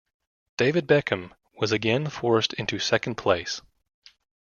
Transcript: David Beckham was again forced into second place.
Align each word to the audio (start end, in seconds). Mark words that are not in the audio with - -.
David 0.57 0.87
Beckham 0.87 1.31
was 1.53 1.71
again 1.71 2.09
forced 2.09 2.53
into 2.53 2.79
second 2.79 3.17
place. 3.17 3.61